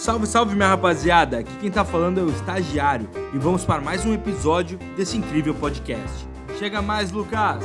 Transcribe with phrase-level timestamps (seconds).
[0.00, 1.40] Salve, salve minha rapaziada!
[1.40, 5.54] Aqui quem tá falando é o Estagiário e vamos para mais um episódio desse incrível
[5.54, 6.26] podcast.
[6.58, 7.62] Chega mais, Lucas!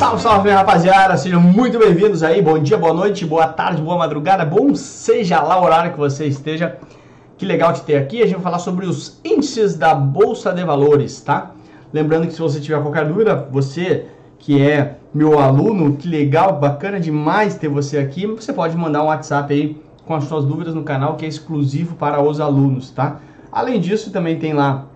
[0.00, 1.16] Salve, salve minha rapaziada!
[1.16, 2.42] Sejam muito bem-vindos aí.
[2.42, 6.26] Bom dia, boa noite, boa tarde, boa madrugada, bom seja lá o horário que você
[6.26, 6.76] esteja.
[7.38, 8.20] Que legal te ter aqui.
[8.20, 11.52] A gente vai falar sobre os índices da Bolsa de Valores, tá?
[11.92, 14.06] Lembrando que se você tiver qualquer dúvida, você
[14.40, 19.06] que é meu aluno, que legal, bacana demais ter você aqui, você pode mandar um
[19.06, 23.20] WhatsApp aí com as suas dúvidas no canal que é exclusivo para os alunos, tá?
[23.52, 24.88] Além disso, também tem lá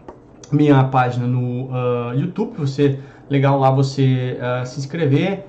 [0.51, 2.99] minha página no uh, YouTube, você
[3.31, 5.47] legal lá você uh, se inscrever,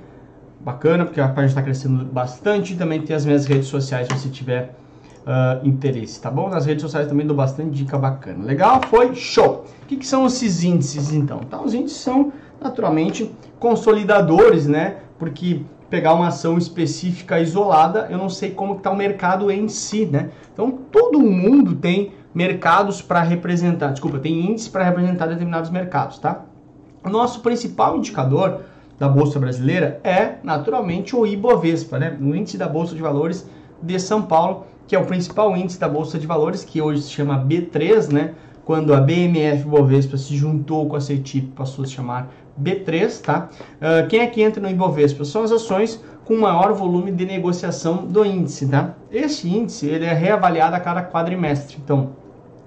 [0.59, 2.75] bacana, porque a página está crescendo bastante.
[2.75, 4.75] Também tem as minhas redes sociais se você tiver
[5.25, 6.47] uh, interesse, tá bom?
[6.47, 8.45] Nas redes sociais também dou bastante dica bacana.
[8.45, 8.79] Legal?
[8.87, 9.65] Foi show!
[9.81, 11.39] O que, que são esses índices então?
[11.39, 14.97] Tá, os índices são naturalmente consolidadores, né?
[15.17, 20.05] Porque pegar uma ação específica isolada, eu não sei como está o mercado em si,
[20.05, 20.31] né?
[20.53, 26.43] Então todo mundo tem mercados para representar, desculpa, tem índices para representar determinados mercados, tá?
[27.03, 28.61] O nosso principal indicador
[28.97, 32.17] da bolsa brasileira é naturalmente o Ibovespa, né?
[32.19, 33.47] O índice da bolsa de valores
[33.81, 37.11] de São Paulo, que é o principal índice da bolsa de valores, que hoje se
[37.11, 38.33] chama B3, né?
[38.63, 43.49] Quando a BMF Bovespa se juntou com a CETIP, passou a se chamar B3, tá?
[43.75, 45.25] Uh, quem é que entra no Ibovespa?
[45.25, 48.95] São as ações com maior volume de negociação do índice, tá?
[49.11, 51.77] Esse índice ele é reavaliado a cada quadrimestre.
[51.83, 52.11] Então,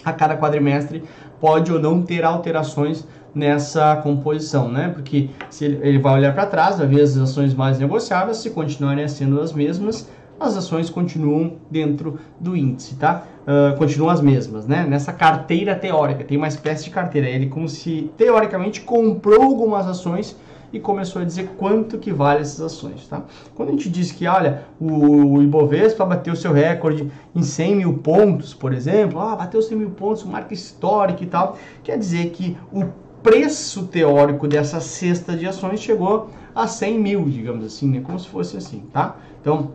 [0.05, 1.03] a cada quadrimestre
[1.41, 4.89] pode ou não ter alterações nessa composição, né?
[4.89, 9.06] Porque se ele, vai olhar para trás, vai ver as ações mais negociadas, se continuarem
[9.09, 13.25] sendo as mesmas, as ações continuam dentro do índice, tá?
[13.42, 14.86] Uh, continuam as mesmas, né?
[14.89, 17.28] Nessa carteira teórica, tem uma espécie de carteira.
[17.28, 20.36] Ele como se teoricamente comprou algumas ações
[20.72, 23.22] e começou a dizer quanto que vale essas ações, tá?
[23.55, 28.53] Quando a gente diz que, olha, o, Ibovespa bateu seu recorde em 100 mil pontos,
[28.53, 32.84] por exemplo, ah, bateu 100 mil pontos, marca histórica e tal, quer dizer que o
[33.22, 38.00] preço teórico dessa cesta de ações chegou a 100 mil, digamos assim, né?
[38.00, 39.16] Como se fosse assim, tá?
[39.41, 39.71] Então,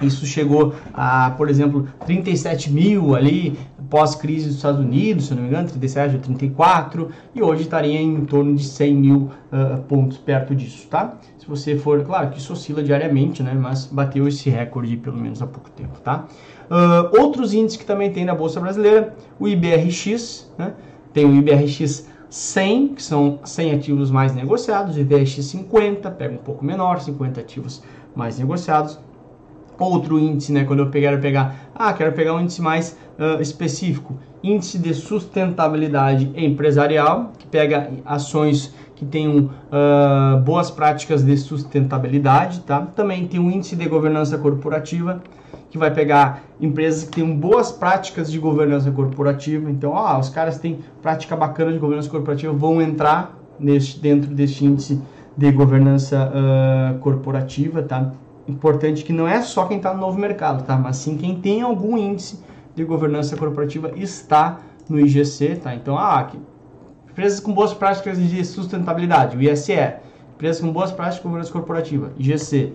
[0.00, 3.58] isso chegou a, por exemplo, 37 mil ali
[3.90, 8.24] pós-crise dos Estados Unidos, se não me engano, 37 ou 34, e hoje estaria em
[8.24, 11.18] torno de 100 mil uh, pontos perto disso, tá?
[11.36, 13.52] Se você for, claro que isso oscila diariamente, né?
[13.52, 16.26] Mas bateu esse recorde pelo menos há pouco tempo, tá?
[16.70, 20.72] Uh, outros índices que também tem na Bolsa Brasileira, o IBRX, né?
[21.12, 26.38] Tem o IBRX 100, que são 100 ativos mais negociados, o IBRX 50, pega um
[26.38, 27.82] pouco menor, 50 ativos
[28.16, 28.98] mais negociados,
[29.78, 30.64] outro índice, né?
[30.64, 36.30] Quando eu eu pegar, ah, quero pegar um índice mais uh, específico, índice de sustentabilidade
[36.36, 42.80] empresarial, que pega ações que tenham uh, boas práticas de sustentabilidade, tá?
[42.94, 45.20] Também tem o índice de governança corporativa,
[45.70, 49.70] que vai pegar empresas que têm boas práticas de governança corporativa.
[49.70, 54.64] Então, ah, os caras têm prática bacana de governança corporativa, vão entrar neste, dentro deste
[54.64, 55.00] índice
[55.36, 58.12] de governança uh, corporativa, tá?
[58.48, 60.76] Importante que não é só quem está no novo mercado, tá?
[60.76, 62.40] Mas sim quem tem algum índice
[62.74, 65.74] de governança corporativa está no IGC, tá?
[65.74, 66.38] Então, ah, aqui,
[67.10, 69.72] empresas com boas práticas de sustentabilidade, o ISE,
[70.34, 72.72] empresas com boas práticas de governança corporativa, IGC,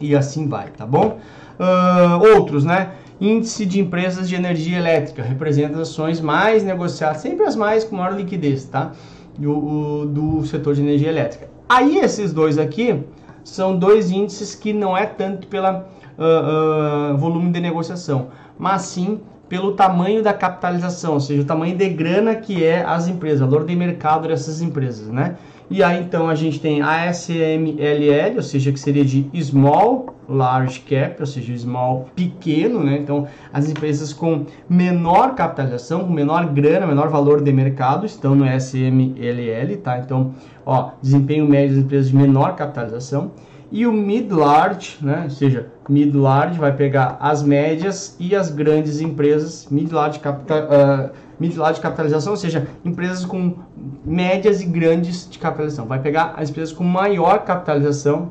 [0.00, 1.18] e assim vai, tá bom?
[1.58, 2.92] Uh, outros, né?
[3.18, 8.14] Índice de empresas de energia elétrica, representa ações mais negociadas, sempre as mais com maior
[8.14, 8.92] liquidez, tá?
[9.38, 11.48] Do, do setor de energia elétrica.
[11.68, 13.04] Aí esses dois aqui,
[13.46, 19.20] são dois índices que não é tanto pela uh, uh, volume de negociação, mas sim
[19.48, 23.64] pelo tamanho da capitalização, ou seja, o tamanho de grana que é as empresas, valor
[23.64, 25.36] de mercado dessas empresas, né?
[25.68, 30.80] E aí então a gente tem a SMLL, ou seja, que seria de small, large
[30.80, 32.98] cap, ou seja, small pequeno, né?
[32.98, 38.44] Então as empresas com menor capitalização, com menor grana, menor valor de mercado estão no
[38.44, 39.98] SMLL, tá?
[39.98, 40.34] Então,
[40.64, 43.32] ó, desempenho médio das empresas de menor capitalização.
[43.70, 45.22] E o mid large, né?
[45.24, 51.10] Ou seja, mid large vai pegar as médias e as grandes empresas, mid large uh,
[51.38, 53.56] mid large capitalização, ou seja, empresas com
[54.04, 55.86] médias e grandes de capitalização.
[55.86, 58.30] Vai pegar as empresas com maior capitalização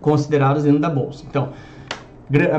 [0.00, 1.24] consideradas dentro da bolsa.
[1.28, 1.50] Então,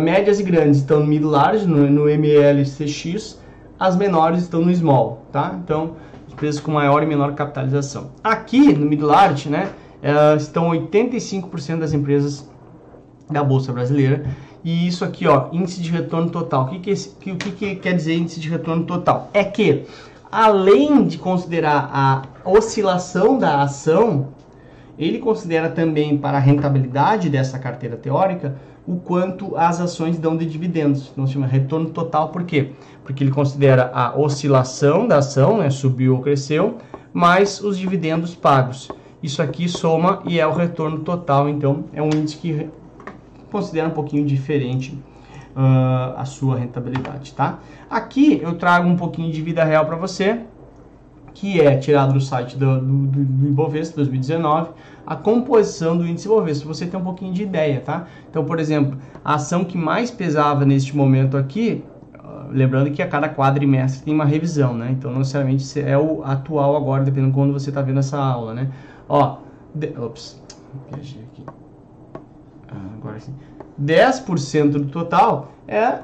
[0.02, 3.40] médias e grandes estão no mid large, no, no MLCX,
[3.80, 5.60] as menores estão no small, tá?
[5.64, 5.96] Então,
[6.32, 8.12] empresas com maior e menor capitalização.
[8.24, 9.70] Aqui no mid large, né,
[10.38, 12.50] estão 85% das empresas
[13.30, 14.26] da bolsa brasileira
[14.64, 16.64] e isso aqui, ó, índice de retorno total.
[16.64, 19.30] O que, que, esse, que, o que, que quer dizer índice de retorno total?
[19.34, 19.84] É que,
[20.32, 24.30] além de considerar a oscilação da ação,
[24.98, 28.56] ele considera também para a rentabilidade dessa carteira teórica
[28.88, 31.10] o quanto as ações dão de dividendos.
[31.12, 32.72] Então se chama retorno total, por quê?
[33.04, 36.78] Porque ele considera a oscilação da ação, né, subiu ou cresceu,
[37.14, 38.90] mais os dividendos pagos.
[39.24, 42.70] Isso aqui soma e é o retorno total, então é um índice que
[43.50, 45.00] considera um pouquinho diferente
[45.56, 47.60] uh, a sua rentabilidade, tá?
[47.90, 50.42] Aqui eu trago um pouquinho de vida real para você,
[51.34, 54.72] que é tirado do site do, do, do Ibovespa 2019,
[55.08, 58.08] a composição do índice Ibovespa, você tem um pouquinho de ideia, tá?
[58.30, 61.82] Então, por exemplo, a ação que mais pesava neste momento aqui,
[62.20, 64.90] ah, lembrando que a cada quadrimestre tem uma revisão, né?
[64.92, 68.54] Então, não necessariamente é o atual agora, dependendo de quando você está vendo essa aula,
[68.54, 68.70] né?
[69.08, 69.38] Ó,
[69.74, 70.42] de, ops,
[70.92, 71.44] aqui.
[72.70, 73.34] Ah, agora sim.
[73.82, 76.00] 10% do total é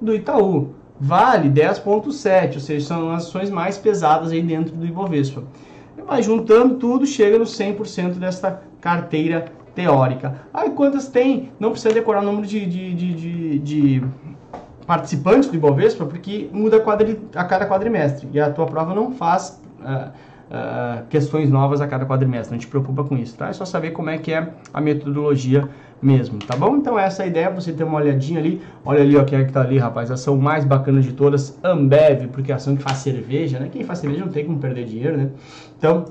[0.00, 0.74] do Itaú.
[0.98, 5.42] Vale 10,7, ou seja, são as ações mais pesadas aí dentro do Ibovespa.
[6.06, 10.40] Vai juntando tudo, chega no 100% desta carteira teórica.
[10.54, 11.52] Aí quantas tem?
[11.60, 14.04] Não precisa decorar o número de, de, de, de,
[14.86, 16.82] participantes do Ibovespa, porque muda
[17.34, 18.28] a cada quadrimestre.
[18.32, 20.10] E a tua prova não faz uh,
[20.50, 22.52] uh, questões novas a cada quadrimestre.
[22.52, 23.48] Não te preocupa com isso, tá?
[23.48, 25.68] É só saber como é que é a metodologia
[26.00, 26.76] mesmo, tá bom?
[26.76, 29.44] Então essa é a ideia, você ter uma olhadinha ali, olha ali, ó, quem é
[29.44, 32.76] que tá ali, rapaz, a ação mais bacana de todas, Ambev, porque é a ação
[32.76, 33.68] que faz cerveja, né?
[33.72, 35.30] Quem faz cerveja não tem como perder dinheiro, né?
[35.78, 36.04] Então,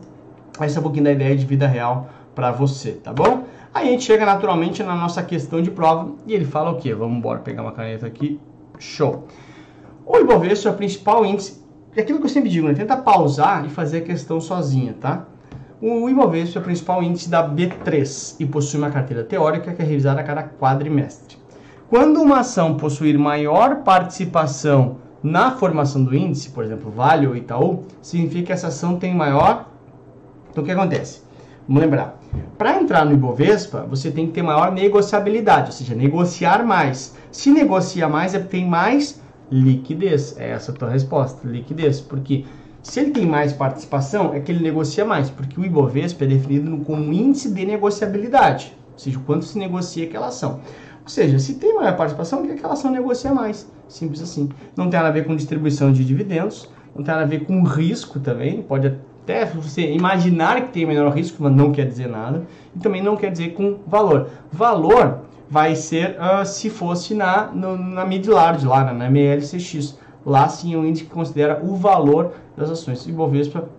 [0.60, 3.44] essa é um pouquinho da ideia de vida real para você, tá bom?
[3.74, 6.94] Aí a gente chega naturalmente na nossa questão de prova e ele fala o quê?
[6.94, 8.40] Vamos embora pegar uma caneta aqui.
[8.80, 9.28] Show!
[10.06, 11.65] O Ibovespa é o principal índice,
[11.96, 12.74] é aquilo que eu sempre digo, né?
[12.74, 15.26] Tenta pausar e fazer a questão sozinha, tá?
[15.82, 19.86] O Ibovespa é o principal índice da B3 e possui uma carteira teórica que é
[19.86, 21.38] revisada a cada quadrimestre.
[21.90, 27.84] Quando uma ação possuir maior participação na formação do índice, por exemplo, Vale ou Itaú,
[28.02, 29.70] significa que essa ação tem maior.
[30.52, 31.22] Então o que acontece?
[31.68, 32.20] Vamos lembrar.
[32.58, 37.16] Para entrar no Ibovespa, você tem que ter maior negociabilidade, ou seja, negociar mais.
[37.32, 39.22] Se negocia mais, é tem mais
[39.52, 40.36] liquidez.
[40.38, 42.02] É essa a tua resposta, liquidez.
[42.02, 42.46] Porque
[42.82, 46.78] se ele tem mais participação, é que ele negocia mais, porque o Ibovespa é definido
[46.86, 50.60] como índice de negociabilidade, ou seja, quanto se negocia aquela ação.
[51.02, 53.70] Ou seja, se tem maior participação, que aquela ação negocia mais.
[53.88, 54.50] Simples assim.
[54.76, 57.64] Não tem nada a ver com distribuição de dividendos, não tem nada a ver com
[57.64, 58.62] risco também.
[58.62, 62.44] Pode até você imaginar que tem menor risco, mas não quer dizer nada.
[62.76, 64.30] E também não quer dizer com valor.
[64.52, 69.98] Valor vai ser uh, se fosse na, no, na mid large, lá na, MLCX.
[70.26, 73.06] Lá sim é um índice que considera o valor das ações.
[73.06, 73.70] Ibovespa,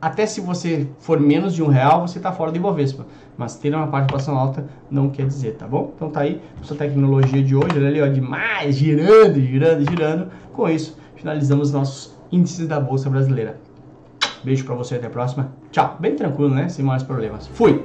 [0.00, 3.06] até se você for menos de um real, você está fora do Ibovespa.
[3.36, 5.92] Mas ter uma participação alta não quer dizer, tá bom?
[5.94, 10.28] Então tá aí, essa tecnologia de hoje, olha ali, ó, demais, girando, girando, girando.
[10.52, 13.60] Com isso, finalizamos nossos índices da Bolsa Brasileira.
[14.42, 15.52] Beijo para você, até a próxima.
[15.70, 15.96] Tchau.
[16.00, 16.68] Bem tranquilo, né?
[16.68, 17.46] Sem mais problemas.
[17.46, 17.84] Fui!